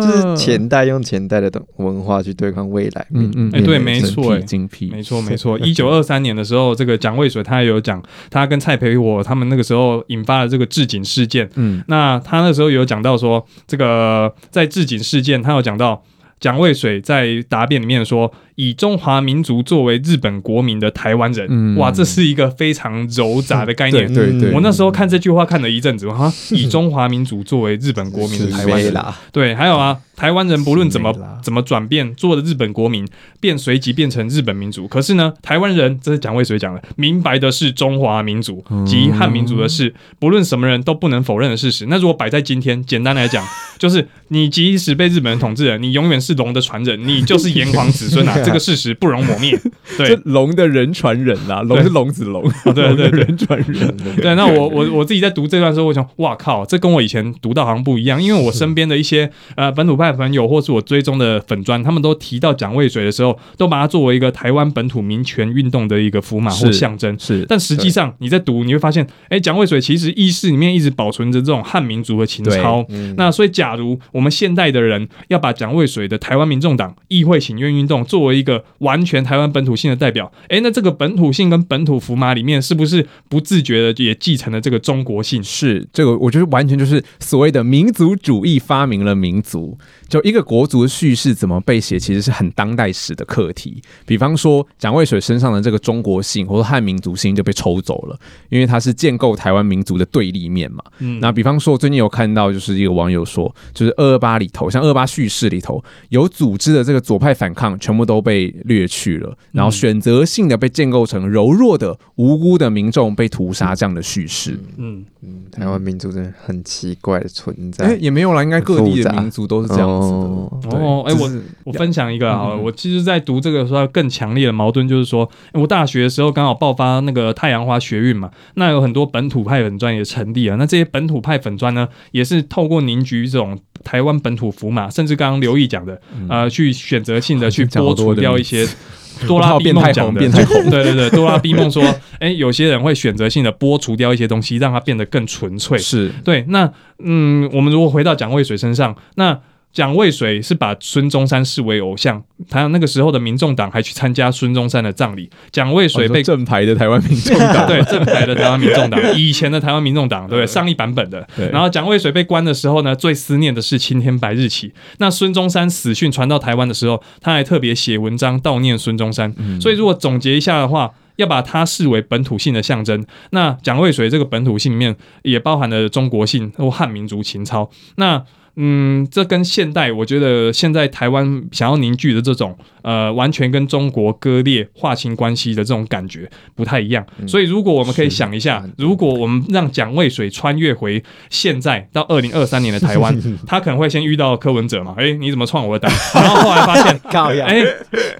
[0.00, 3.06] 就是前代用前代的文化去对抗未来。
[3.14, 5.56] 嗯嗯，哎，对，没错，精辟，没错没错。
[5.60, 11.48] 一九二三年的时候，这个蒋渭水他有讲，他跟蔡培火他们那个时候引发了这个治警事件。
[11.54, 16.02] 嗯，那他那时候有讲到说，这个在治警事件，他有讲到
[16.40, 18.32] 蒋渭水在答辩里面说。
[18.58, 24.12] 以中华民族作为日本国民的台湾人，哇，这是一个非常柔杂的概念。
[24.12, 28.92] 对对，我那时候看这句话看了一阵子，哈，以中华民族作为日本国民的台湾人，
[29.30, 33.06] 对，还有啊，台湾人不论怎么怎么转变，做的日本国民，
[33.38, 34.88] 便随即变成日本民族。
[34.88, 41.86] 可是呢，台湾人，这是蒋渭水讲的，明白的是中华民族及汉民族的事，不论什么人都不能否认的事实。
[41.86, 43.46] 那如果摆在今天，简单来讲，
[43.78, 48.36] 就是你即使被日本人统治了，你永远是龙的传人，你就是炎黄子孙啊。
[48.48, 49.58] 这个事实不容磨灭。
[49.96, 52.42] 对，龙的人传人啊，龙是龙子龙，
[52.74, 53.96] 对对人传人。
[54.16, 58.22] 对，那我我我自己在读这段时候，我想，哇靠，这跟我以前读到好像不一样。
[58.22, 67.18] 因为我身边的一些呃本土派朋友，或是我追踪的粉砖，他们都提到蒋渭水的时候，都把它作为一个台湾本土民权运动的一个符码或象征。
[67.18, 72.86] 是，但实际上你在读，你会发现，哎，蒋渭水其实意识里面一直保存着这种汉民族的情操。
[73.16, 85.42] 那所以，假如我们现代的人要把蒋渭水的台湾民众党议会请愿运动作为一个完全台湾本土性的代表，哎，那这个本土性跟本土福马里面，是不是不自觉的也继承了这个中国性？
[85.42, 89.76] 是这个，我觉得完全就是所谓的民族主义发明了民族。
[90.08, 93.82] 就一个国族的叙事怎么被写，其实是很当代史的课题。
[94.06, 100.82] 比方说，蒋渭水身上的这个中国性或者汉民族性就被抽走了，因为他是建构台湾民族的对立面嘛。
[101.00, 114.60] 嗯，那比方说，最近有看到就是一个网友说，就是二二八里头，像二八叙事里头有组织的这个左派反抗，全部都被掠去了，然后选择性的被建构成柔弱的、无辜的民众被屠杀这样的叙事。
[114.76, 117.86] 嗯嗯，台湾民族真的很奇怪的存在。
[117.86, 119.88] 哎，也没有啦，应该各地的民族都是这样。
[120.02, 121.30] 子的哦，哎，我
[121.64, 133.58] 我分享一个啊，我其实，在读这个时候，更强烈的矛盾就是说，我大学的时候刚好爆发那个太阳花学运嘛，那有很多本土派粉砖也成立了，那这些本土派粉砖呢，也是透过凝聚这种
[133.88, 135.98] 台湾本土福马，甚至刚刚刘毅讲的，
[136.28, 138.68] 呃，去选择性的去剥除掉一些
[139.26, 140.20] 多拉 B 梦讲的，
[140.70, 141.82] 对对对，多拉 B 梦说，
[142.20, 146.10] 哎，有些人会选择性的剥除掉一些东西，让它变得更纯粹，是。
[146.22, 146.44] 对。
[146.48, 149.40] 那嗯，我们如果回到蒋渭水身上，那
[149.78, 155.30] 蒋渭水是把孙中山视为偶像，他那个时候的民众党还去参加孙中山的葬礼。
[155.52, 161.24] 蒋渭水被正牌的台湾民众党， 对正牌的台湾民众党， 以前的台湾民众党，对上一版本的。
[161.52, 164.72] 然后蒋渭水被关的时候呢，最思念的是青天白日旗。
[164.96, 169.32] 那孙中山死讯传到台湾的时候，他还特别写文章悼念孙中山。
[169.60, 173.06] 所以如果总结一下的话，要把它视为本土性的象征。
[173.30, 177.70] 那蒋渭水这个本土性里面也包含了中国性或汉民族情操。
[177.94, 178.24] 那
[178.60, 187.06] 嗯，这跟现代，我觉得现在台湾想要凝聚的这种，呃，完全跟中国割裂、划清关系的这种感觉不太一样。
[187.28, 193.16] 所以，如果我们可以想一下，如果我们让蒋渭水穿越回现在到二零二三年的台湾，
[193.46, 194.92] 他可能会先遇到柯文哲嘛？
[194.98, 195.96] 哎，你怎么创我的党？
[196.20, 197.00] 然后后来发现，
[197.46, 197.64] 哎，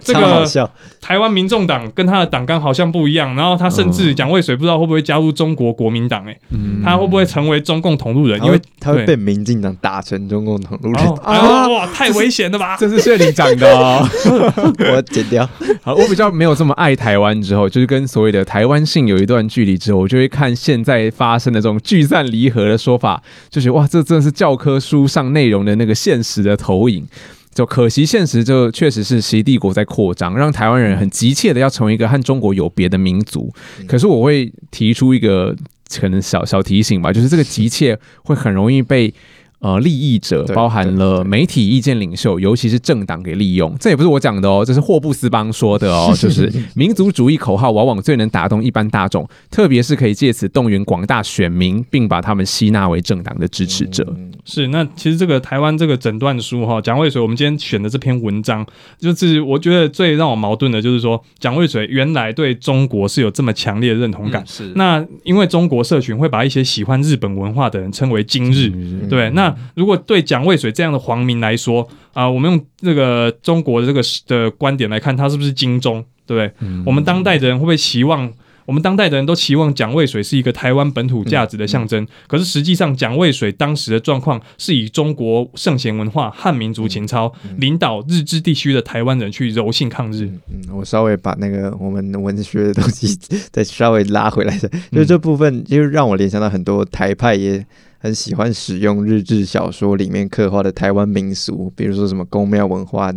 [0.00, 0.70] 这个
[1.00, 3.34] 台湾民众党跟他的党纲好像不一样。
[3.34, 6.24] 然后他甚至蒋渭水不知道会不会加入中国国民党？
[6.26, 6.38] 哎，
[6.84, 8.38] 他会不会成为中共同路人？
[8.44, 10.27] 因为他会被民进党打成。
[10.28, 12.76] 中共同路人，哦，哎呦哇，太危险了吧！
[12.78, 14.06] 这是谢里讲的哦。
[14.92, 15.48] 我剪掉。
[15.82, 27.06] 好，我比较没有这么爱台湾，之后就是跟所谓的台湾性有一段距离之后，我就会看现在发生的这种聚散离合的说法，就觉得哇，这真的是教科书上内容的那个现实的投影。
[27.54, 33.52] 就可惜现实就确实是习帝国在扩张，让台湾人很急切的要成为一个和中国有别的民族。
[33.88, 35.56] 可是我会提出一个
[35.98, 39.12] 可能小小提醒吧，就是这个急切会很容易被。
[39.60, 43.74] 呃，利益者包含了媒体意见领袖，尤其是政党给利用。
[43.80, 54.06] 这也不是我讲的哦，这是霍布斯邦说的哦，就是民族主义口号往往最能打动一般大众，特别是可以借此动员广大选民，并把他们吸纳为政党的支持者。
[54.16, 58.64] 嗯是，那其实这个台湾这个诊断书哈，蒋渭水，我们今天选的这篇文章，
[58.98, 64.42] 就是我觉得最让我矛盾的，就是说蒋渭水原来对中国是有这么强烈的认同感。
[64.46, 76.04] 是那因为中国社群会把一些喜欢日本文化的人称为今日，嗯对，那如果对蒋渭水这样的皇民来说啊、我们用这个中国的这个的观点来看，他是不是精忠？
[76.26, 76.52] 对不对？
[76.60, 78.30] 嗯我们当代的人会不会期望？
[78.66, 90.26] 我们当代的人都期望蒋渭水是一个台湾本土价值的象征，可是实际上蒋渭水当时的状况是以中国圣贤文化、汉民族情操，领导日治地区的台湾人去柔性抗日。
[90.52, 93.16] 嗯，我稍微把那个我们文学的东西
[93.50, 97.64] 再稍微拉回来的，就这部分，就是让我联想到很多台派也
[97.98, 103.12] 很喜欢使用日志小说里面刻画的台湾民俗，比如说什么宫庙文化、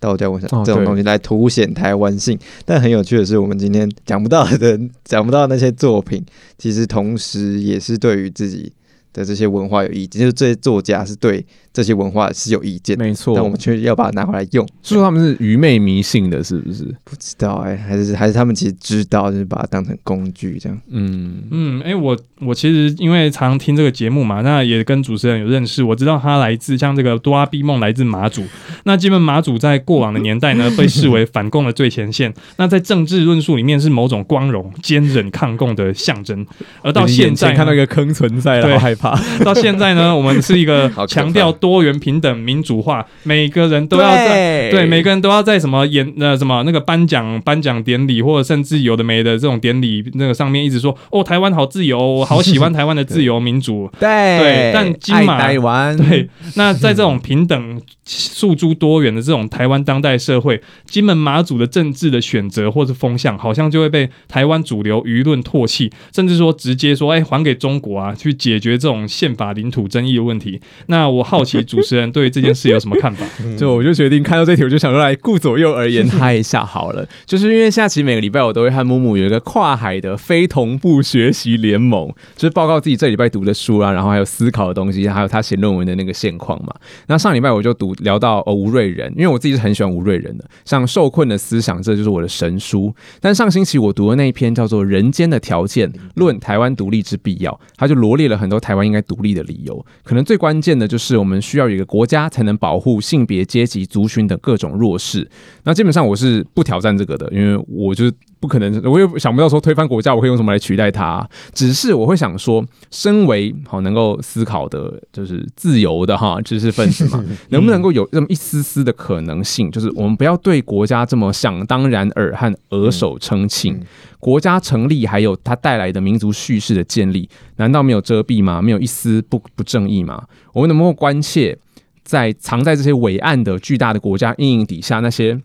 [0.00, 2.38] 道教文化、哦这种东西来凸显台湾性。
[2.64, 6.24] 但很有趣的是，我们今天讲不到的、讲不到的那些作品，
[6.58, 8.72] 其实同时也是对于自己
[9.14, 11.42] 的这些文化有意见，就是这些作家是对
[11.72, 13.34] 这些文化是有意见的，没错。
[13.34, 14.66] 但我们却要把它拿回来用。
[14.82, 16.84] 是说他们是愚昧迷信的，是不是？
[17.04, 20.78] 不知道哎、还是还是他们其实知道，就是把它当成工具这样。
[20.90, 28.42] 嗯嗯，哎、我我其实因为常听这个节目嘛，那也跟主持人有认识，我知道他来自像这个多阿比梦来自马祖，
[28.84, 36.44] 那基本马祖在过往的年代呢， 被视为反共的最前线，那在政治论述里面是某种光荣、坚忍抗共的象征，
[36.82, 39.03] 而到现在看到一个坑存在了，对好害怕。
[39.44, 44.84] 到现在呢， 我们是一个强调多元、平等、民主化，每个人都要在对。
[44.86, 53.90] 每个人都要在什么演呃什么那个颁奖颁奖典礼，或者甚至有的没的这种典礼那个上面一直说哦，台湾好自由，我好喜欢台湾的自由 民主。
[53.98, 55.96] 对对但金马台湾。
[55.96, 70.60] 对，那在这种平等、诉诸多元的这种台湾当代社会，金门马祖的政治的选择或是风向，好像就会被台湾主流舆论唾弃，甚至说直接说，哎、还给中国啊，去解决这种宪法领土争议的问题。
[70.86, 73.24] 那我好奇主持人对于这件事有什么看法？
[73.58, 77.06] 就我就决定看到这题，我就想说来顾左右而言他一下好了。
[77.24, 86.74] 就是因为下期每个礼拜我都会和木木有一个跨海的非同步学习联盟，就是报告自己这礼拜读的书啊，然后还有思考的东西，还有他写论文的那个现况嘛。
[87.06, 92.94] 那上礼拜我就读聊到呃吴瑞仁，因为我自己是很喜欢吴瑞仁的，像《受困的思想》这就是我的神书。
[93.20, 99.84] 但上星期我读的那一篇叫做《人间的条件论台湾独立之必要》，他就罗列了很多台湾应该独立的理由。
[100.02, 105.28] 可能最关键的就是我们需要有一个国家才能保护性别、阶级、族群等各种弱势。
[105.62, 111.26] 那基本上我是不挑战这个的，因为我就是不可能，我也想不到说推翻国家我会用什么来取代它。
[111.52, 123.74] 只是我会想说，身为好能够思考的， 就是自由的哈知识分子嘛， 能不能够有那么一丝丝的可能性，就是我们不要对国家这么想当然耳和额手称庆。
[123.74, 123.86] 嗯
[124.24, 128.62] 国家成立还有它带来的民族叙事的建立，难道没有遮蔽吗？
[128.62, 130.24] 没有一丝不不正义吗？
[130.54, 131.58] 我们能不能够关切
[132.02, 135.38] 在藏在这些伟岸的巨大的国家阴影底下那些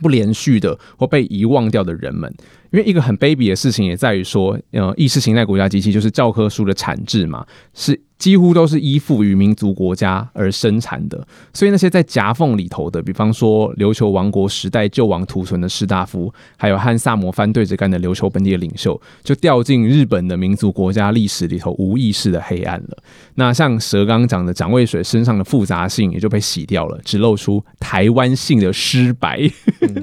[0.00, 2.32] 不连续的或被遗忘掉的人们？
[2.74, 11.24] 因为一个很卑鄙的事情也在于说，呃，意识形态国家机器就是教科书的产制嘛，是几乎都是依附于民族国家而生产的。
[11.52, 22.98] 所以那些在夹缝里头的，比方说琉球王国时代救亡图存的士大夫，还有和萨摩藩对着干的琉球本地的领袖，就掉进日本的民族国家历史里头无意识的黑暗了。
[23.36, 29.40] 那像蛇刚讲的蒋渭水身上的复杂性也就被洗掉了，只露出台湾性的失白。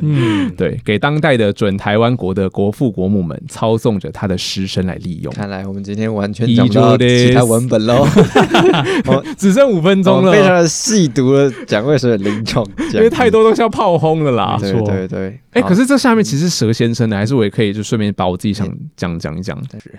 [0.02, 5.32] 嗯， 对，给当代的准台湾国的国父国母们操纵着他的师生来利用。
[5.34, 8.06] 看来我们今天完全讲不到其他文本喽。
[9.08, 14.58] 我只剩五分我钟了，们非常的细读了蒋渭水的临床讲，因为太多东西要炮轰了啦。
[14.60, 15.40] 对对对。
[15.52, 19.58] 哎、可是这下面其实是蛇先生的，还是我也可以就顺便把我自己想讲讲一讲。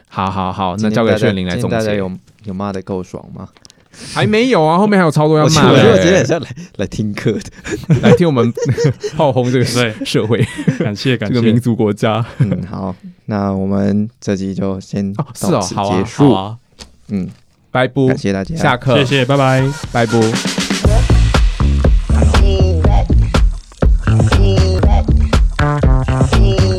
[0.09, 1.77] 好好好，那交给炫灵来总结。
[1.77, 2.11] 大家有
[2.45, 3.49] 有骂的够爽吗？
[4.13, 5.83] 还没有啊后面还有超多要卖的。
[5.83, 7.41] 结果直接来来听课的。
[8.03, 8.53] 来听我们
[9.17, 10.05] 炮轰这个 对。
[10.05, 10.39] 社会。
[10.79, 11.35] 感谢感谢。
[11.35, 12.25] 这个民族国家。
[12.39, 12.95] 嗯好
[13.27, 16.33] 那我们这集就先到此结束。
[16.33, 16.57] 啊。
[17.09, 17.29] 嗯。
[17.71, 18.07] 拜拜。
[18.09, 18.57] 感谢大家。
[18.57, 18.97] 下课。
[18.99, 19.63] 谢谢拜拜。
[19.93, 20.13] 拜拜。
[22.43, 23.07] See that
[24.31, 25.07] see that
[26.31, 26.72] see